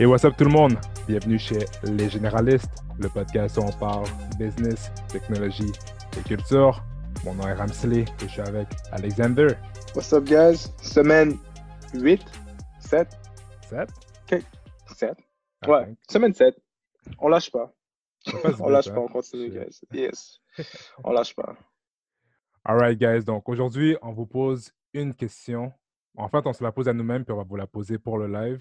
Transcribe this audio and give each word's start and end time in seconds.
Et 0.00 0.06
what's 0.06 0.24
up 0.24 0.36
tout 0.36 0.44
le 0.44 0.50
monde? 0.50 0.76
Bienvenue 1.08 1.38
chez 1.38 1.58
Les 1.82 2.08
Généralistes, 2.08 2.70
le 2.98 3.08
podcast 3.08 3.58
où 3.58 3.62
on 3.62 3.72
parle 3.72 4.06
business, 4.38 4.92
technologie 5.08 5.72
et 6.16 6.22
culture. 6.22 6.82
Mon 7.24 7.34
nom 7.34 7.48
est 7.48 7.54
Ramsley 7.54 8.02
et 8.02 8.06
je 8.20 8.26
suis 8.28 8.40
avec 8.42 8.68
Alexander. 8.92 9.48
What's 9.94 10.12
up, 10.12 10.24
guys? 10.24 10.70
Semaine 10.80 11.36
8, 11.94 12.24
7, 12.80 13.08
7? 13.68 13.90
7. 14.28 15.18
I 15.64 15.68
Ouais, 15.68 15.84
think. 15.86 15.98
semaine 16.08 16.34
7. 16.34 16.56
On 17.18 17.28
lâche 17.28 17.50
pas. 17.50 17.72
On 18.60 18.68
lâche 18.68 18.92
pas, 18.92 19.00
on 19.00 19.08
continue, 19.08 19.50
guys. 19.50 19.80
Yes. 19.92 20.38
On 21.02 21.10
lâche 21.12 21.34
pas. 21.34 21.56
Alright, 22.64 22.98
guys. 22.98 23.24
Donc 23.24 23.48
aujourd'hui, 23.48 23.96
on 24.02 24.12
vous 24.12 24.26
pose 24.26 24.70
une 24.92 25.14
question. 25.14 25.72
En 26.16 26.28
fait, 26.28 26.46
on 26.46 26.52
se 26.52 26.62
la 26.62 26.70
pose 26.72 26.88
à 26.88 26.92
nous-mêmes 26.92 27.24
puis 27.24 27.32
on 27.32 27.36
va 27.38 27.44
vous 27.44 27.56
la 27.56 27.66
poser 27.66 27.98
pour 27.98 28.18
le 28.18 28.28
live. 28.28 28.60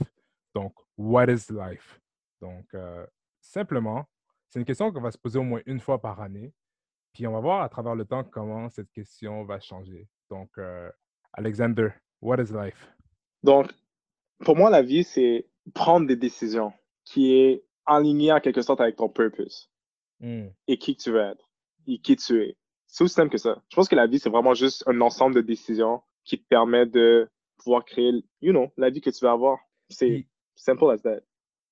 Donc, 0.57 0.73
what 0.97 1.27
is 1.27 1.51
life? 1.51 1.99
Donc, 2.41 2.65
euh, 2.73 3.05
simplement, 3.39 4.05
c'est 4.49 4.57
une 4.57 4.65
question 4.65 4.91
qu'on 4.91 5.01
va 5.01 5.11
se 5.11 5.17
poser 5.19 5.37
au 5.37 5.43
moins 5.43 5.61
une 5.67 5.79
fois 5.79 6.01
par 6.01 6.19
année. 6.19 6.51
Puis 7.13 7.27
on 7.27 7.33
va 7.33 7.39
voir 7.39 7.61
à 7.61 7.69
travers 7.69 7.93
le 7.93 8.05
temps 8.05 8.23
comment 8.23 8.67
cette 8.69 8.91
question 8.91 9.43
va 9.43 9.59
changer. 9.59 10.07
Donc, 10.31 10.49
euh, 10.57 10.89
Alexander, 11.33 11.89
what 12.23 12.41
is 12.41 12.51
life? 12.51 12.91
Donc, 13.43 13.71
pour 14.39 14.55
moi, 14.55 14.71
la 14.71 14.81
vie, 14.81 15.03
c'est 15.03 15.47
prendre 15.75 16.07
des 16.07 16.15
décisions 16.15 16.73
qui 17.03 17.35
est 17.35 17.63
alignées 17.85 18.31
en 18.31 18.39
quelque 18.39 18.63
sorte 18.63 18.81
avec 18.81 18.95
ton 18.95 19.09
purpose 19.09 19.69
Hmm, 20.19 20.47
et 20.67 20.79
qui 20.79 20.95
tu 20.95 21.11
veux 21.11 21.19
être 21.19 21.47
et 21.85 21.99
qui 21.99 22.15
tu 22.15 22.41
es. 22.41 22.57
C'est 22.87 23.03
aussi 23.03 23.13
simple 23.13 23.29
que 23.29 23.37
ça. 23.37 23.61
Je 23.69 23.75
pense 23.75 23.87
que 23.87 23.95
la 23.95 24.07
vie, 24.07 24.17
c'est 24.17 24.31
vraiment 24.31 24.55
juste 24.55 24.83
un 24.87 24.99
ensemble 25.01 25.35
de 25.35 25.41
décisions 25.41 26.01
qui 26.23 26.39
te 26.39 26.47
permet 26.47 26.87
de 26.87 27.29
pouvoir 27.57 27.85
créer, 27.85 28.11
you 28.41 28.51
know, 28.51 28.71
la 28.77 28.89
vie 28.89 28.99
que 28.99 29.11
tu 29.11 29.23
veux 29.23 29.29
avoir. 29.29 29.59
C'est 29.89 30.27
simple 30.57 30.91
as 30.91 31.01
that. 31.03 31.21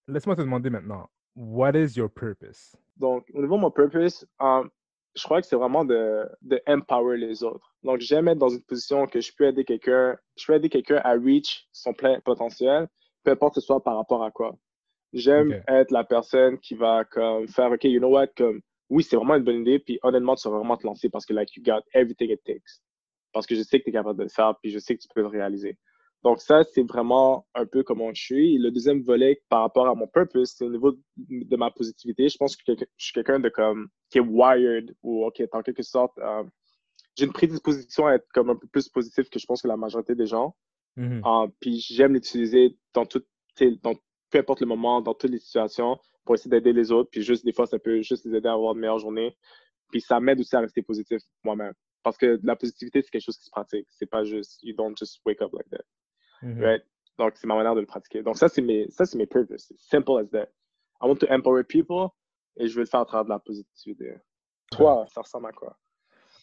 Laisse-moi 0.08 0.36
te 0.36 0.42
demander 0.42 0.70
maintenant, 0.70 1.10
what 1.36 1.76
is 1.76 1.98
your 1.98 2.10
purpose? 2.10 2.76
Donc, 2.98 3.26
au 3.34 3.42
niveau 3.42 3.56
de 3.56 3.62
mon 3.62 3.72
purpose, 3.72 4.26
euh, 4.42 4.64
je 5.16 5.24
crois 5.24 5.42
que 5.42 5.48
c'est 5.48 5.56
vraiment 5.56 5.86
de, 5.86 6.30
de 6.42 6.62
empower 6.68 7.18
les 7.18 7.44
autres. 7.44 7.74
Donc, 7.84 8.00
j'aime 8.02 8.28
être 8.28 8.38
dans 8.38 8.50
une 8.50 8.62
position 8.62 9.08
que 9.08 9.20
je 9.20 9.32
peux 9.36 9.46
aider 9.46 9.66
quelqu'un, 9.66 10.18
je 10.38 10.46
peux 10.46 10.54
aider 10.54 10.70
quelqu'un 10.70 11.02
à 11.04 11.14
reach 11.14 11.68
son 11.72 11.94
plein 11.94 12.20
potentiel, 12.22 12.88
peu 13.24 13.32
importe 13.32 13.56
ce 13.56 13.62
soit 13.62 13.84
par 13.84 13.98
rapport 13.98 14.24
à 14.24 14.32
quoi. 14.32 14.56
J'aime 15.14 15.64
être 15.68 15.92
la 15.92 16.04
personne 16.04 16.60
qui 16.60 16.76
va 16.76 17.06
comme 17.06 17.48
faire, 17.48 17.72
OK, 17.72 17.86
you 17.86 18.00
know 18.00 18.10
what, 18.10 18.28
comme, 18.36 18.62
oui, 18.90 19.02
c'est 19.02 19.16
vraiment 19.16 19.36
une 19.36 19.44
bonne 19.44 19.62
idée, 19.62 19.80
puis 19.80 19.98
honnêtement, 20.04 20.36
tu 20.36 20.48
vas 20.50 20.58
vraiment 20.58 20.78
te 20.78 20.86
lancer 20.86 21.10
parce 21.10 21.26
que, 21.26 21.34
like, 21.34 21.56
you 21.56 21.64
got 21.64 21.82
everything 21.94 22.30
it 22.32 22.44
takes. 22.44 22.82
Parce 23.32 23.48
que 23.48 23.56
je 23.56 23.64
sais 23.64 23.80
que 23.80 23.86
tu 23.86 23.90
es 23.90 23.94
capable 23.94 24.20
de 24.20 24.24
le 24.24 24.30
faire, 24.30 24.56
puis 24.62 24.72
je 24.72 24.80
sais 24.80 24.96
que 24.96 25.02
tu 25.02 25.08
peux 25.14 25.22
le 25.22 25.28
réaliser. 25.28 25.78
Donc, 26.26 26.42
ça, 26.42 26.64
c'est 26.64 26.82
vraiment 26.82 27.46
un 27.54 27.68
peu 27.68 27.84
comment 27.84 28.12
je 28.12 28.20
suis. 28.20 28.56
Et 28.56 28.58
le 28.58 28.72
deuxième 28.72 29.04
volet 29.04 29.44
par 29.48 29.62
rapport 29.62 29.88
à 29.88 29.94
mon 29.94 30.08
purpose, 30.08 30.56
c'est 30.58 30.66
au 30.66 30.72
niveau 30.72 30.98
de, 31.18 31.56
ma 31.56 31.70
positivité. 31.70 32.28
Je 32.30 32.38
pense 32.38 32.56
que 32.56 32.64
je 32.68 32.84
suis 32.98 33.14
quelqu'un 33.14 33.40
de 33.40 33.48
comme, 33.48 33.90
qui 34.10 34.18
est 34.18 34.22
wired 34.22 34.96
ou 35.04 35.30
qui 35.36 35.44
est 35.44 35.54
en 35.54 35.62
quelque 35.62 35.84
sorte, 35.84 36.18
euh, 36.18 36.44
j'ai 37.16 37.26
une 37.26 37.32
prédisposition 37.32 38.08
à 38.08 38.16
être 38.16 38.26
comme 38.34 38.50
un 38.50 38.56
peu 38.56 38.66
plus 38.66 38.90
positif 38.90 39.30
que 39.30 39.38
je 39.38 39.46
pense 39.46 39.62
que 39.62 39.68
la 39.68 39.78
majorité 39.78 40.16
des 40.16 40.26
gens. 40.26 40.56
Mhm. 40.96 41.22
Euh, 41.24 41.48
puis 41.60 41.80
j'aime 41.80 42.14
l'utiliser 42.14 42.76
dans 42.96 43.06
tout, 43.06 43.20
tu 43.56 43.70
sais, 43.70 43.80
dans 43.84 43.94
peu 44.32 44.40
importe 44.40 44.62
le 44.62 44.68
moment, 44.68 45.02
dans 45.02 45.14
toutes 45.14 45.30
les 45.30 45.38
situations, 45.38 46.00
pour 46.26 46.34
essayer 46.34 46.50
d'aider 46.50 46.74
les 46.74 46.92
autres. 46.92 47.12
Puis 47.12 47.22
juste 47.22 47.46
des 47.46 47.54
fois, 47.54 47.68
ça 47.68 47.78
peut 47.78 48.02
juste 48.02 48.26
les 48.26 48.36
aider 48.36 48.48
à 48.48 48.54
avoir 48.54 48.74
une 48.74 48.80
meilleure 48.80 48.98
journée. 48.98 49.38
Puis 49.92 50.02
ça 50.02 50.20
m'aide 50.20 50.40
aussi 50.40 50.56
à 50.56 50.62
rester 50.62 50.82
positif 50.82 51.22
moi-même. 51.44 51.74
Parce 52.02 52.18
que 52.18 52.40
la 52.42 52.56
positivité, 52.56 53.04
c'est 53.04 53.12
quelque 53.12 53.22
chose 53.22 53.38
qui 53.38 53.46
se 53.46 53.52
pratique. 53.52 53.86
C'est 53.92 54.10
pas 54.10 54.24
juste, 54.24 54.64
you 54.64 54.74
don't 54.76 54.98
just 54.98 55.22
wake 55.24 55.40
up 55.44 55.54
like 55.54 55.70
that. 55.70 55.86
Mhm. 56.42 56.64
Right? 56.64 56.84
Donc, 57.18 57.34
c'est 57.36 57.48
ma 57.48 57.56
manière 57.56 57.76
de 57.76 57.80
le 57.80 57.86
pratiquer. 57.86 58.22
Donc, 58.24 58.38
ça, 58.38 58.50
c'est 58.50 58.62
mes, 58.62 58.90
ça, 58.90 59.06
c'est 59.06 59.18
mes 59.18 59.26
purposes. 59.26 59.66
C'est 59.68 59.80
simple 59.80 60.20
as 60.20 60.30
that. 60.32 60.50
I 61.02 61.08
want 61.08 61.16
to 61.18 61.28
empower 61.30 61.64
people 61.64 62.10
et 62.58 62.68
je 62.68 62.76
veux 62.76 62.82
le 62.82 62.88
faire 62.88 63.02
à 63.02 63.06
travers 63.06 63.26
de 63.26 63.30
la 63.30 63.40
positivité. 63.40 64.16
Toi, 64.72 65.06
ça 65.14 65.22
ressemble 65.22 65.48
à 65.48 65.52
quoi? 65.52 65.78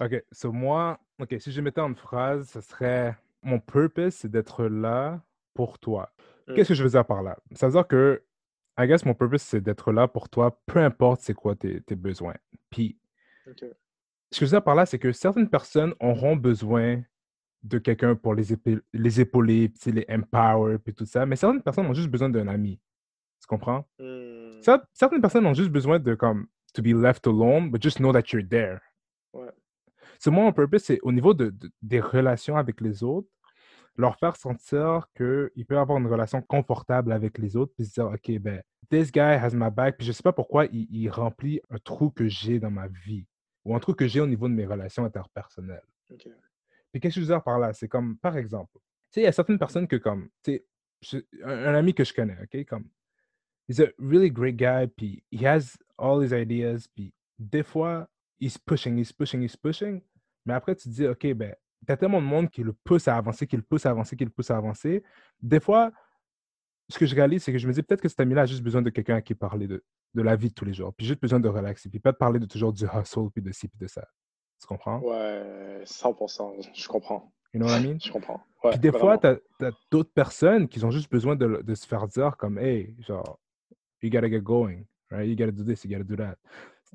OK, 0.01 0.25
so 0.33 0.53
moi, 0.53 0.99
OK, 1.21 1.35
si 1.39 1.53
je 1.53 1.61
mettais 1.61 1.81
en 1.81 1.89
une 1.89 1.97
phrase, 1.97 2.49
ce 2.51 2.61
serait 2.61 3.17
mon 3.43 3.59
purpose, 3.61 4.15
c'est 4.15 4.31
d'être 4.31 4.65
là 4.65 5.21
pour 5.55 5.79
toi. 5.79 6.13
Mm. 6.47 6.55
Qu'est-ce 6.55 6.69
que 6.69 6.75
je 6.75 6.83
veux 6.83 6.91
dire 6.91 7.05
par 7.05 7.23
là? 7.23 7.37
Ça 7.53 7.67
veut 7.67 7.73
dire 7.73 7.87
que, 7.87 8.23
I 8.79 8.87
guess, 8.87 9.05
mon 9.05 9.15
purpose, 9.15 9.43
c'est 9.43 9.61
d'être 9.61 9.93
là 9.93 10.09
pour 10.09 10.29
toi, 10.29 10.59
peu 10.67 10.81
importe 10.81 11.21
c'est 11.23 11.35
quoi 11.35 11.55
tes, 11.55 11.81
tes 11.83 11.97
besoins. 11.97 12.37
Puis, 12.71 12.99
OK. 13.47 13.59
ce 13.59 13.67
que 13.67 13.75
je 14.33 14.45
veux 14.45 14.51
dire 14.51 14.65
par 14.65 14.75
là, 14.75 14.87
c'est 14.87 14.99
que 14.99 15.13
certaines 15.13 15.51
personnes 15.51 15.95
auront 16.01 16.37
besoin 16.37 17.03
de 17.63 17.79
quelqu'un 17.79 18.15
pour 18.15 18.35
les, 18.35 18.53
épau- 18.53 18.81
les 18.93 19.21
épauler, 19.21 19.69
puis 19.69 19.93
les 19.93 20.07
empower, 20.09 20.79
puis 20.79 20.93
tout 20.95 21.07
ça, 21.07 21.25
mais 21.27 21.37
certaines 21.37 21.63
personnes 21.63 21.87
ont 21.87 21.95
juste 21.95 22.09
besoin 22.11 22.29
d'un 22.29 22.49
ami. 22.49 22.81
Tu 23.41 23.47
comprends? 23.47 23.87
Hmm. 23.99 24.61
Cer- 24.61 24.83
Certaines 24.93 25.21
personnes 25.21 25.47
ont 25.47 25.55
juste 25.55 25.71
besoin 25.71 25.99
de, 25.99 26.15
comme, 26.15 26.47
to 26.75 26.83
be 26.83 26.87
left 26.89 27.27
alone, 27.27 27.71
but 27.71 27.83
just 27.83 27.99
know 27.99 28.13
that 28.13 28.23
you're 28.33 28.47
there. 28.49 28.79
Ouais. 29.33 29.51
C'est 30.19 30.31
moi, 30.31 30.45
mon 30.45 30.53
purpose, 30.53 30.83
c'est 30.85 30.99
au 31.03 31.13
niveau 31.13 31.35
de, 31.35 31.51
de- 31.51 31.71
des 31.83 32.01
relations 32.01 32.57
avec 32.57 32.81
les 32.81 33.03
autres, 33.03 33.29
leur 33.97 34.17
faire 34.19 34.37
sentir 34.37 35.07
qu'ils 35.17 35.67
peuvent 35.67 35.79
avoir 35.79 35.99
une 35.99 36.07
relation 36.07 36.41
confortable 36.41 37.13
avec 37.13 37.39
les 37.39 37.57
autres, 37.57 37.73
puis 37.77 37.85
se 37.87 37.93
dire, 37.95 38.07
OK, 38.07 38.39
ben, 38.41 38.63
this 38.91 39.13
guy 39.13 39.21
has 39.21 39.51
my 39.55 39.71
back, 39.71 39.99
puis 39.99 40.07
je 40.07 40.13
sais 40.13 40.23
pas 40.23 40.33
pourquoi 40.33 40.67
il, 40.67 40.87
il 40.91 41.09
remplit 41.11 41.61
un 41.71 41.79
trou 41.79 42.11
que 42.11 42.27
j'ai 42.29 42.59
dans 42.59 42.71
ma 42.71 42.89
vie, 42.89 43.27
ou 43.65 43.75
un 43.77 43.79
trou 43.81 43.93
que 43.95 44.07
j'ai 44.07 44.21
au 44.21 44.27
niveau 44.27 44.49
de 44.49 44.55
mes 44.55 44.65
relations 44.67 45.05
interpersonnelles. 45.05 45.83
OK. 46.11 46.29
Puis 46.93 47.01
qu'est-ce 47.01 47.15
que 47.15 47.21
je 47.23 47.27
veux 47.27 47.35
dire 47.35 47.43
par 47.43 47.59
là? 47.59 47.73
C'est 47.73 47.89
comme, 47.89 48.19
par 48.19 48.37
exemple, 48.37 48.73
tu 48.75 48.81
sais, 49.11 49.21
il 49.23 49.25
y 49.25 49.27
a 49.27 49.33
certaines 49.33 49.59
personnes 49.59 49.89
que, 49.89 49.97
comme, 49.97 50.29
tu 50.43 50.63
sais, 51.03 51.27
un, 51.43 51.75
ami 51.75 51.95
que 51.95 52.05
je 52.05 52.13
connais, 52.13 52.37
OK, 52.43 52.65
comme, 52.67 52.89
he's 53.69 53.81
a 53.81 53.87
really 53.99 54.31
great 54.31 54.57
guy, 54.57 54.87
puis 54.87 55.23
he 55.31 55.45
has 55.45 55.77
all 55.99 56.23
his 56.23 56.33
ideas, 56.33 56.87
puis 56.95 57.13
des 57.39 57.63
fois, 57.63 58.09
he's 58.39 58.59
pushing, 58.59 58.99
he's 58.99 59.13
pushing, 59.13 59.43
he's 59.43 59.57
pushing, 59.57 60.03
mais 60.45 60.55
après, 60.55 60.77
tu 60.77 60.89
te 60.89 60.95
dis, 60.95 61.07
OK, 61.07 61.27
ben, 61.35 61.55
t'as 61.87 61.97
tellement 61.97 62.21
de 62.21 62.27
monde 62.27 62.51
qui 62.51 62.63
le 62.63 62.73
pousse 62.73 63.09
à 63.09 63.17
avancer, 63.17 63.47
qui 63.47 63.57
le 63.57 63.63
pousse 63.63 63.87
à 63.87 63.91
avancer, 63.91 64.17
qui 64.17 64.25
le 64.25 64.31
pousse 64.31 64.51
à 64.51 64.57
avancer. 64.57 65.03
Des 65.41 65.61
fois, 65.61 65.93
ce 66.89 66.99
que 66.99 67.07
je 67.07 67.15
réalise, 67.15 67.43
c'est 67.43 67.53
que 67.53 67.59
je 67.59 67.67
me 67.67 67.73
dis, 67.73 67.83
peut-être 67.83 68.01
que 68.01 68.09
cet 68.09 68.21
ami-là 68.21 68.43
a 68.43 68.47
juste 68.47 68.63
besoin 68.63 68.83
de 68.83 68.91
quelqu'un 68.91 69.17
à 69.17 69.23
qui 69.23 69.35
parler 69.35 69.67
de, 69.67 69.83
de 70.15 70.23
la 70.23 70.37
vie 70.37 70.49
de 70.49 70.55
tous 70.55 70.65
les 70.65 70.75
jours, 70.75 70.95
puis 70.95 71.07
juste 71.07 71.21
besoin 71.21 71.41
de 71.41 71.49
relaxer, 71.49 71.89
puis 71.89 72.01
pas 72.01 72.13
de 72.13 72.17
parler 72.17 72.39
de 72.39 72.47
toujours 72.47 72.73
du 72.73 72.85
hustle, 72.85 73.31
puis 73.33 73.43
de 73.43 73.53
ci, 73.53 73.69
puis 73.69 73.79
de 73.79 73.87
ça. 73.87 74.07
Tu 74.63 74.69
comprends? 74.69 75.01
Ouais, 75.01 75.83
100%. 75.85 76.73
Je 76.73 76.89
comprends. 76.89 77.33
You 77.53 77.59
know 77.59 77.67
what 77.67 77.81
I 77.81 77.83
mean? 77.83 77.99
Je 77.99 78.13
comprends. 78.13 78.41
Ouais, 78.63 78.71
Puis 78.71 78.79
des 78.79 78.93
fois, 78.93 79.19
tu 79.19 79.27
as, 79.27 79.39
d'autres 79.91 80.13
personnes 80.13 80.69
qui 80.69 80.83
ont 80.85 80.91
juste 80.93 81.11
besoin 81.11 81.35
de, 81.35 81.75
se 81.75 81.85
faire 81.85 82.07
dire 82.07 82.37
comme, 82.37 82.59
hey, 82.59 82.95
genre, 83.01 83.41
you 84.03 84.09
gotta 84.09 84.31
get 84.31 84.41
going, 84.41 84.85
right? 85.11 85.29
You 85.29 85.35
gotta 85.35 85.51
do 85.51 85.65
this, 85.65 85.85
you 85.85 85.91
gotta 85.91 86.05
do 86.05 86.15
that. 86.15 86.37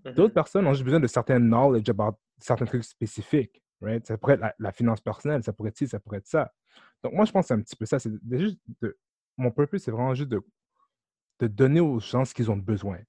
D'autres 0.06 0.30
Mhm. 0.30 0.34
personnes 0.34 0.68
ont 0.68 0.74
juste 0.74 0.86
besoin 0.86 1.02
de 1.02 1.08
certains 1.08 1.40
knowledge 1.40 1.90
about 1.90 2.18
certains 2.38 2.66
trucs 2.66 2.86
spécifiques, 2.86 3.62
right? 3.82 4.06
Ça 4.08 4.18
pourrait 4.18 4.36
être 4.36 4.42
la, 4.42 4.56
la 4.58 4.72
finance 4.72 5.02
personnelle, 5.02 5.44
ça 5.44 5.52
pourrait 5.52 5.70
être 5.70 5.78
ci, 5.78 5.90
ça 5.90 6.00
pourrait 6.00 6.20
être 6.20 6.28
ça. 6.28 6.54
Donc, 7.04 7.14
moi, 7.14 7.26
je 7.26 7.34
pense 7.34 7.44
que 7.44 7.48
c'est 7.50 7.54
un 7.54 7.62
petit 7.62 7.76
peu 7.76 7.86
ça. 7.86 8.00
C'est 8.00 8.12
juste 8.32 8.60
de, 8.82 8.98
mon 9.36 9.52
purpose, 9.52 9.84
c'est 9.84 9.92
vraiment 9.92 10.16
juste 10.16 10.30
de, 10.30 10.42
de 11.40 11.48
donner 11.48 11.82
aux 11.82 12.00
gens 12.00 12.24
ce 12.24 12.34
qu'ils 12.34 12.50
ont 12.50 12.56
besoin. 12.58 13.00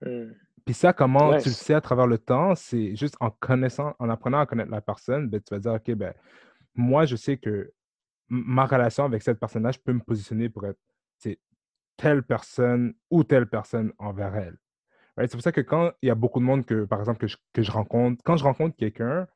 Hmm. 0.00 0.32
Puis 0.64 0.74
ça, 0.74 0.92
comment 0.92 1.36
tu 1.38 1.48
le 1.48 1.54
sais 1.54 1.74
à 1.74 1.80
travers 1.80 2.06
le 2.06 2.16
temps, 2.16 2.54
c'est 2.54 2.96
juste 2.96 3.16
en 3.20 3.30
connaissant, 3.30 3.94
en 3.98 4.08
apprenant 4.08 4.40
à 4.40 4.46
connaître 4.46 4.70
la 4.70 4.80
personne, 4.80 5.28
ben, 5.28 5.40
tu 5.40 5.52
vas 5.54 5.60
dire, 5.60 5.72
OK, 5.72 5.90
ben, 5.94 6.14
moi, 6.74 7.04
je 7.04 7.16
sais 7.16 7.36
que 7.36 7.72
ma 8.28 8.64
relation 8.64 9.04
avec 9.04 9.22
cette 9.22 9.38
personne-là, 9.38 9.72
je 9.72 9.78
peux 9.78 9.92
me 9.92 10.00
positionner 10.00 10.48
pour 10.48 10.66
être 10.66 10.78
telle 11.96 12.22
personne 12.22 12.94
ou 13.10 13.24
telle 13.24 13.46
personne 13.46 13.92
envers 13.98 14.34
elle. 14.34 14.56
Right? 15.16 15.30
C'est 15.30 15.36
pour 15.36 15.42
ça 15.42 15.52
que 15.52 15.60
quand 15.60 15.92
il 16.02 16.08
y 16.08 16.10
a 16.10 16.14
beaucoup 16.14 16.40
de 16.40 16.44
monde 16.44 16.64
que, 16.64 16.84
par 16.84 16.98
exemple, 16.98 17.18
que 17.18 17.26
je, 17.28 17.36
que 17.52 17.62
je 17.62 17.70
rencontre, 17.70 18.22
quand 18.24 18.36
je 18.36 18.44
rencontre 18.44 18.76
quelqu'un, 18.76 19.28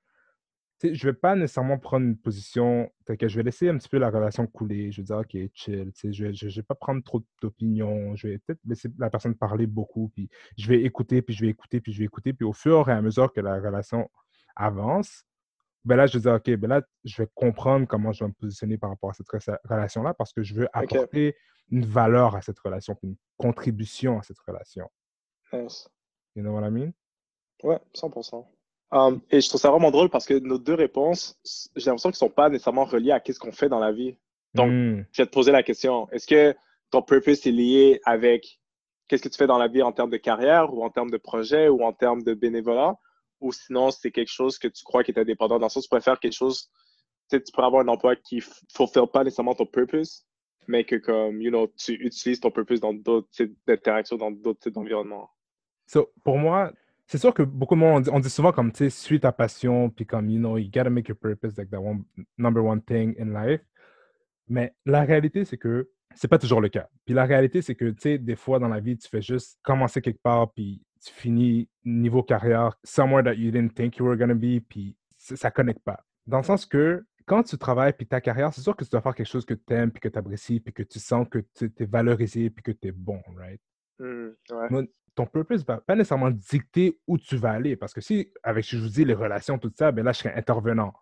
sais, 0.79 0.95
je 0.95 1.07
ne 1.07 1.13
vais 1.13 1.19
pas 1.19 1.35
nécessairement 1.35 1.79
prendre 1.79 2.07
une 2.07 2.17
position 2.17 2.91
telle 3.05 3.17
que 3.17 3.29
je 3.29 3.37
vais 3.37 3.43
laisser 3.43 3.69
un 3.69 3.79
petit 3.79 3.89
peu 3.89 3.99
la 3.99 4.11
relation 4.11 4.47
couler. 4.47 4.93
Je 4.93 5.01
vais 5.01 5.05
dire, 5.07 5.17
OK, 5.19 5.37
chill. 5.55 5.93
tu 5.93 6.01
sais, 6.01 6.13
Je 6.13 6.25
ne 6.25 6.29
vais, 6.29 6.35
je, 6.35 6.49
je 6.49 6.57
vais 6.61 6.65
pas 6.65 6.75
prendre 6.75 7.03
trop 7.03 7.23
d'opinions. 7.43 8.15
Je 8.17 8.29
vais 8.29 8.39
peut-être 8.39 8.61
laisser 8.65 8.89
la 8.99 9.11
personne 9.11 9.35
parler 9.35 9.67
beaucoup. 9.67 10.11
Puis 10.15 10.29
je 10.57 10.69
vais 10.69 10.83
écouter, 10.83 11.23
puis 11.23 11.35
je 11.35 11.45
vais 11.45 11.51
écouter, 11.51 11.81
puis 11.81 11.93
je 11.93 11.99
vais 11.99 12.05
écouter. 12.05 12.33
Puis 12.33 12.45
au 12.45 12.53
fur 12.53 12.89
et 12.89 12.93
à 12.93 13.03
mesure 13.03 13.33
que 13.33 13.41
la 13.41 13.55
relation 13.61 14.09
avance, 14.57 15.25
ben 15.85 15.97
là, 15.97 16.07
je 16.07 16.19
vais 16.19 16.23
dire, 16.23 16.33
OK, 16.35 16.51
ben 16.61 16.69
là, 16.69 16.83
je 17.05 17.23
vais 17.23 17.29
comprendre 17.35 17.87
comment 17.87 18.13
je 18.13 18.25
vais 18.25 18.29
me 18.29 18.35
positionner 18.35 18.77
par 18.79 18.91
rapport 18.91 19.11
à 19.11 19.15
cette 19.15 19.29
re- 19.29 19.59
relation-là 19.65 20.15
parce 20.15 20.33
que 20.33 20.43
je 20.43 20.55
veux 20.55 20.69
apporter 20.73 21.35
une 21.71 21.85
valeur 21.87 22.35
à 22.37 22.43
cette 22.43 22.59
relation, 22.59 22.99
une 23.03 23.17
contribution 23.37 24.19
à 24.19 24.23
cette 24.23 24.39
relation. 24.41 24.91
Nice. 25.53 25.89
You 26.35 26.43
know 26.43 26.53
what 26.53 26.67
I 26.67 26.71
mean? 26.71 26.93
Ouais, 27.63 27.79
100%. 27.95 28.47
Um, 28.91 29.21
et 29.31 29.41
je 29.41 29.49
trouve 29.49 29.61
ça 29.61 29.71
vraiment 29.71 29.91
drôle 29.91 30.09
parce 30.09 30.25
que 30.25 30.35
nos 30.35 30.59
deux 30.59 30.75
réponses, 30.75 31.39
j'ai 31.77 31.87
l'impression 31.87 32.09
qu'elles 32.11 32.15
ne 32.15 32.29
sont 32.29 32.31
pas 32.31 32.49
nécessairement 32.49 32.85
reliées 32.85 33.13
à 33.13 33.21
qu'est-ce 33.21 33.39
qu'on 33.39 33.53
fait 33.53 33.69
dans 33.69 33.79
la 33.81 33.93
vie. 33.93 34.17
Donc, 34.55 34.71
Hmm. 34.71 35.05
Je 35.13 35.23
vais 35.23 35.27
te 35.27 35.33
poser 35.33 35.53
la 35.53 35.63
question. 35.63 36.09
Est-ce 36.11 36.27
que 36.27 36.57
ton 36.91 37.03
purpose 37.03 37.47
est 37.47 37.53
lié 37.53 38.01
avec 38.05 38.59
qu'est-ce 39.07 39.23
que 39.23 39.29
tu 39.29 39.37
fais 39.37 39.47
dans 39.47 39.59
la 39.59 39.69
vie 39.69 39.83
en 39.83 39.93
termes 39.93 40.11
de 40.11 40.17
carrière 40.17 40.73
ou 40.73 40.83
en 40.83 40.91
termes 40.91 41.11
de 41.11 41.19
projet 41.19 41.69
ou 41.69 41.85
en 41.85 41.93
termes 41.93 42.23
de 42.23 42.33
bénévolat? 42.35 42.97
Ou 43.41 43.53
sinon, 43.53 43.91
c'est 43.91 44.11
quelque 44.11 44.33
chose 44.33 44.59
que 44.59 44.69
tu 44.69 44.83
crois 44.85 45.05
qui 45.05 45.11
est 45.13 45.19
indépendant? 45.19 45.59
Dans 45.59 45.67
le 45.67 45.71
sens, 45.71 45.85
tu 45.85 45.89
préfères 45.89 46.19
quelque 46.19 46.33
chose, 46.33 46.71
tu 47.31 47.37
sais, 47.37 47.43
tu 47.43 47.53
pourrais 47.53 47.67
avoir 47.67 47.83
un 47.83 47.89
emploi 47.89 48.17
qui 48.17 48.37
ne 48.37 48.41
fulfill 48.75 49.07
pas 49.13 49.23
nécessairement 49.23 49.55
ton 49.55 49.67
purpose. 49.67 50.25
mais 50.67 50.85
que 50.85 50.97
comme, 50.97 51.41
you 51.41 51.51
know, 51.51 51.67
tu 51.77 51.93
utilises 51.95 52.41
ton 52.41 52.51
purpose 52.51 52.81
dans 52.81 52.93
d'autres 52.93 53.29
types 53.31 53.57
d'interactions, 53.67 54.17
dans 54.17 54.31
d'autres 54.31 54.61
types 54.61 54.75
d'environnements. 54.75 55.31
So, 55.87 56.11
pour 56.23 56.37
moi, 56.37 56.73
c'est 57.09 57.19
sûr 57.19 57.33
que 57.33 57.43
beaucoup 57.43 57.75
de 57.75 57.81
monde, 57.81 58.09
on 58.13 58.21
dit, 58.21 58.29
souvent 58.29 58.53
comme, 58.53 58.71
tu 58.71 58.85
sais, 58.85 58.91
suis 58.91 59.19
ta 59.19 59.33
passion, 59.33 59.89
puis 59.89 60.05
comme, 60.05 60.29
you 60.29 60.39
know, 60.39 60.59
you 60.59 60.71
gotta 60.71 60.91
make 60.91 61.09
your 61.09 61.17
purpose 61.17 61.57
like 61.57 61.71
the 61.71 61.77
one, 61.77 62.05
number 62.37 62.63
one 62.63 62.83
thing 62.83 63.15
in 63.19 63.33
life. 63.33 63.63
Mais 64.47 64.75
la 64.85 65.03
réalité, 65.05 65.47
c'est 65.47 65.57
que 65.57 65.89
c'est 66.15 66.29
pas 66.29 66.39
toujours 66.39 66.61
le 66.61 66.69
cas. 66.69 66.87
Puis 67.07 67.15
la 67.15 67.25
réalité, 67.25 67.63
c'est 67.63 67.75
que, 67.75 67.87
tu 67.87 68.01
sais, 68.01 68.19
des 68.19 68.37
fois 68.37 68.59
dans 68.59 68.69
la 68.69 68.81
vie, 68.81 68.97
tu 68.99 69.09
fais 69.09 69.23
juste 69.23 69.59
commencer 69.63 70.03
quelque 70.03 70.21
part, 70.23 70.53
puis 70.53 70.83
tu 71.03 71.11
finis 71.13 71.71
niveau 71.83 72.23
carrière 72.23 72.77
somewhere 72.85 73.25
that 73.25 73.35
you 73.35 73.51
didn't 73.51 73.71
think 73.71 73.97
you 73.97 74.05
were 74.05 74.17
gonna 74.17 74.35
be, 74.35 74.61
puis 74.61 74.95
ça 75.17 75.51
connecte 75.51 75.83
pas. 75.83 76.05
Dans 76.27 76.39
le 76.39 76.45
sens 76.45 76.67
que 76.67 77.07
quand 77.25 77.43
tu 77.43 77.57
travailles, 77.57 77.95
puis 77.95 78.07
ta 78.07 78.21
carrière, 78.21 78.53
c'est 78.53 78.61
sûr 78.61 78.77
que 78.77 78.85
tu 78.85 78.91
dois 78.91 79.01
faire 79.01 79.15
quelque 79.15 79.27
chose 79.27 79.47
que 79.47 79.55
tu 79.55 79.73
aimes, 79.73 79.91
puis 79.91 80.01
que 80.01 80.09
tu 80.09 80.19
apprécies, 80.19 80.61
puis 80.61 80.75
que 80.75 80.83
tu 80.83 80.99
sens 80.99 81.27
que 81.31 81.39
tu 81.55 81.73
es 81.79 81.87
valorisé, 81.87 82.51
puis 82.51 82.63
que 82.63 82.73
tu 82.73 82.89
es 82.89 82.93
bon, 82.93 83.23
right? 83.35 83.61
Mmh, 83.99 84.29
ouais 84.51 84.89
ton 85.19 85.27
purpose 85.27 85.65
va 85.67 85.79
pas 85.79 85.97
nécessairement 85.97 86.31
dicter 86.31 86.97
où 87.09 87.19
tu 87.19 87.37
vas 87.37 87.51
aller. 87.51 87.75
Parce 87.75 87.93
que 87.93 88.01
si, 88.01 88.33
avec, 88.45 88.65
je 88.65 88.79
vous 88.79 88.89
dis, 88.89 89.05
les 89.05 89.15
relations, 89.15 89.59
tout 89.59 89.73
ça, 89.77 89.91
ben 89.91 90.05
là, 90.05 90.13
je 90.13 90.19
serais 90.19 90.35
intervenant, 90.35 90.93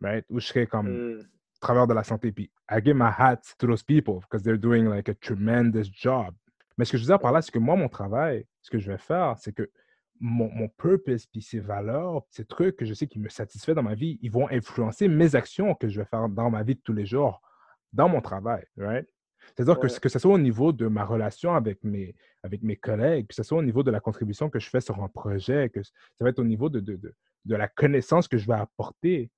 right? 0.00 0.24
Ou 0.30 0.38
je 0.38 0.46
serais 0.46 0.68
comme 0.68 1.16
mmh. 1.16 1.28
travailleur 1.60 1.88
de 1.88 1.94
la 1.94 2.04
santé. 2.04 2.30
Puis, 2.30 2.48
I 2.70 2.78
give 2.84 2.94
my 2.94 3.10
hat 3.10 3.40
to 3.58 3.66
those 3.66 3.82
people 3.82 4.20
because 4.20 4.44
they're 4.44 4.56
doing 4.56 4.84
like 4.84 5.08
a 5.08 5.14
tremendous 5.14 5.90
job. 5.92 6.32
Mais 6.78 6.84
ce 6.84 6.92
que 6.92 6.98
je 6.98 7.02
veux 7.02 7.08
dire 7.08 7.18
par 7.18 7.32
là, 7.32 7.42
c'est 7.42 7.50
que 7.50 7.58
moi, 7.58 7.74
mon 7.74 7.88
travail, 7.88 8.46
ce 8.62 8.70
que 8.70 8.78
je 8.78 8.88
vais 8.88 8.98
faire, 8.98 9.34
c'est 9.36 9.52
que 9.52 9.68
mon, 10.20 10.48
mon, 10.48 10.68
purpose, 10.68 11.26
puis 11.26 11.42
ces 11.42 11.58
valeurs, 11.58 12.22
ces 12.30 12.44
trucs 12.44 12.76
que 12.76 12.84
je 12.84 12.94
sais 12.94 13.08
qui 13.08 13.18
me 13.18 13.28
satisfait 13.28 13.74
dans 13.74 13.82
ma 13.82 13.96
vie, 13.96 14.16
ils 14.22 14.30
vont 14.30 14.48
influencer 14.48 15.08
mes 15.08 15.34
actions 15.34 15.74
que 15.74 15.88
je 15.88 16.00
vais 16.00 16.06
faire 16.06 16.28
dans 16.28 16.50
ma 16.50 16.62
vie 16.62 16.76
de 16.76 16.80
tous 16.80 16.92
les 16.92 17.04
jours, 17.04 17.42
dans 17.92 18.08
mon 18.08 18.20
travail, 18.20 18.64
right? 18.76 19.08
C'est-à-dire 19.54 19.78
que, 19.78 19.86
que 19.98 20.08
ce 20.08 20.18
soit 20.18 20.32
au 20.32 20.38
niveau 20.38 20.72
de 20.72 20.86
ma 20.86 21.04
relation 21.04 21.54
avec 21.54 21.82
mes, 21.84 22.14
avec 22.42 22.62
mes 22.62 22.76
collègues, 22.76 23.28
que 23.28 23.34
ce 23.34 23.42
soit 23.42 23.58
au 23.58 23.62
niveau 23.62 23.82
de 23.82 23.90
la 23.90 24.00
contribution 24.00 24.50
que 24.50 24.58
je 24.58 24.68
fais 24.68 24.80
sur 24.80 25.02
un 25.02 25.08
projet, 25.08 25.70
que 25.70 25.82
ça 25.82 25.92
va 26.20 26.30
être 26.30 26.38
au 26.38 26.44
niveau 26.44 26.68
de, 26.68 26.80
de, 26.80 26.98
de, 27.44 27.56
la 27.56 27.68
connaissance 27.68 28.28
que 28.28 28.38
je 28.38 28.46
vais 28.46 28.54
apporter, 28.54 29.30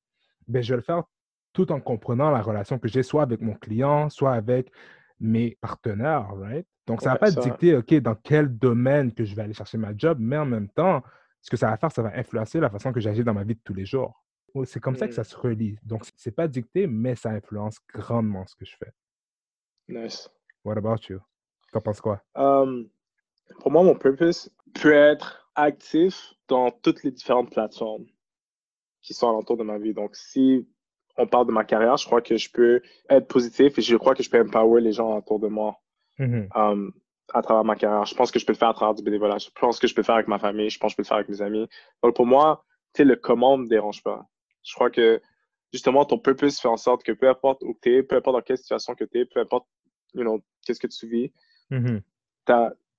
bien, 0.46 0.60
je 0.60 0.72
vais 0.72 0.76
le 0.76 0.82
faire 0.82 1.05
tout 1.52 1.72
en 1.72 1.81
comprenant 1.81 2.31
la 2.31 2.43
relation 2.43 2.78
que 2.78 2.88
j'ai 2.88 3.02
soit 3.02 3.22
avec 3.22 3.40
mon 3.40 3.55
client, 3.55 4.10
soit 4.10 4.32
avec 4.32 4.70
mes 5.20 5.56
partenaires, 5.60 6.28
right? 6.34 6.66
Donc, 6.87 7.02
ça 7.02 7.10
ne 7.10 7.14
va 7.14 7.19
pas 7.19 7.31
dicter, 7.31 7.76
OK, 7.76 7.93
dans 7.94 8.14
quel 8.14 8.56
domaine 8.56 9.12
que 9.12 9.25
je 9.25 9.34
vais 9.34 9.43
aller 9.43 9.52
chercher 9.52 9.76
ma 9.76 9.94
job, 9.96 10.19
mais 10.20 10.38
en 10.38 10.46
même 10.46 10.69
temps, 10.69 11.02
ce 11.43 11.50
que 11.50 11.56
ça 11.56 11.70
va 11.70 11.76
faire, 11.76 11.93
ça 11.93 12.02
va 12.02 12.16
influencer 12.16 12.60
la 12.60 12.70
façon 12.70 12.93
que 12.93 13.00
j'agis 13.00 13.25
dans 13.25 13.34
ma 13.34 13.44
vie 13.44 13.55
de 13.55 13.60
tous 13.62 13.75
les 13.75 13.84
jours. 13.84 14.25
C'est 14.64 14.81
comme 14.81 14.96
ça 14.96 15.06
que 15.06 15.14
ça 15.14 15.22
mmh. 15.22 15.25
se 15.25 15.37
relie. 15.37 15.78
Donc, 15.82 16.05
ce 16.05 16.28
n'est 16.28 16.34
pas 16.34 16.49
dicté, 16.49 16.87
mais 16.87 17.14
ça 17.14 17.31
influence 17.31 17.78
grandement 17.93 18.46
ce 18.46 18.56
que 18.56 18.64
je 18.64 18.75
fais. 18.76 18.90
Nice. 19.88 20.29
What 20.64 20.76
about 20.76 21.08
you? 21.08 21.20
T'en 21.73 21.81
penses 21.81 22.00
quoi? 22.00 22.23
Um, 22.35 22.88
pour 23.61 23.70
moi, 23.70 23.82
mon 23.82 23.94
purpose 23.94 24.50
peut 24.75 24.93
être 24.93 25.49
actif 25.55 26.35
dans 26.46 26.70
toutes 26.70 27.02
les 27.02 27.11
différentes 27.11 27.50
plateformes 27.50 28.06
qui 29.02 29.14
sont 29.14 29.29
alentour 29.29 29.56
de 29.56 29.64
ma 29.64 29.79
vie. 29.79 29.94
Donc, 29.94 30.14
si 30.14 30.69
on 31.17 31.26
parle 31.26 31.46
de 31.46 31.52
ma 31.52 31.64
carrière, 31.64 31.96
je 31.96 32.06
crois 32.06 32.20
que 32.20 32.37
je 32.37 32.50
peux 32.50 32.81
être 33.08 33.26
positif 33.26 33.79
et 33.79 33.82
je 33.82 33.96
crois 33.96 34.14
que 34.14 34.23
je 34.23 34.31
peux 34.31 34.40
empower 34.40 34.81
les 34.81 34.93
gens 34.93 35.17
autour 35.17 35.40
de 35.40 35.49
moi 35.49 35.81
mm-hmm. 36.19 36.49
um, 36.55 36.93
à 37.32 37.43
travers 37.43 37.64
ma 37.64 37.76
carrière. 37.76 38.05
Je 38.06 38.14
pense 38.14 38.31
que 38.31 38.38
je 38.38 38.46
peux 38.46 38.52
le 38.52 38.58
faire 38.58 38.69
à 38.69 38.75
travers 38.75 38.94
du 38.94 39.02
bénévolat. 39.02 39.38
Je 39.38 39.50
pense 39.58 39.79
que 39.79 39.87
je 39.87 39.94
peux 39.94 40.02
le 40.02 40.06
faire 40.06 40.17
avec 40.17 40.29
ma 40.29 40.38
famille. 40.38 40.70
Je 40.70 40.79
pense 40.79 40.93
que 40.93 40.93
je 40.93 40.96
peux 40.96 41.02
le 41.02 41.08
faire 41.08 41.17
avec 41.17 41.29
mes 41.29 41.43
amis. 41.43 41.69
Donc, 42.02 42.14
pour 42.14 42.26
moi, 42.26 42.64
tu 42.94 42.99
sais, 42.99 43.05
le 43.05 43.17
comment 43.17 43.56
me 43.56 43.67
dérange 43.67 44.02
pas. 44.02 44.26
Je 44.62 44.75
crois 44.75 44.91
que 44.91 45.20
justement, 45.73 46.05
ton 46.05 46.19
purpose 46.19 46.61
fait 46.61 46.69
en 46.69 46.76
sorte 46.76 47.02
que 47.02 47.12
peu 47.12 47.29
importe 47.29 47.62
où 47.62 47.76
tu 47.82 47.96
es, 47.96 48.02
peu 48.02 48.17
importe 48.17 48.37
dans 48.37 48.43
quelle 48.43 48.58
situation 48.58 48.94
que 48.94 49.05
tu 49.05 49.20
es, 49.20 49.25
peu 49.25 49.41
importe 49.41 49.67
you 50.14 50.22
know, 50.22 50.40
qu'est-ce 50.64 50.81
que 50.81 50.87
tu 50.87 51.06
vis, 51.08 51.32
mm-hmm. 51.70 52.00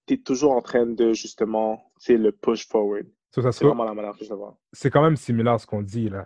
tu 0.08 0.14
es 0.14 0.18
toujours 0.18 0.54
en 0.54 0.62
train 0.62 0.86
de 0.86 1.14
justement, 1.14 1.92
tu 2.02 2.18
le 2.18 2.32
push 2.32 2.68
forward. 2.68 3.06
c'est 3.32 3.62
vraiment 3.62 3.86
la 3.86 3.94
manière 3.94 4.18
que 4.18 4.26
je 4.26 4.30
le 4.30 4.36
vois. 4.36 4.58
C'est 4.74 4.90
quand 4.90 5.02
même 5.02 5.16
similaire 5.16 5.54
à 5.54 5.60
ce 5.60 5.68
qu'on 5.68 5.82
dit 5.82 6.10
là. 6.10 6.26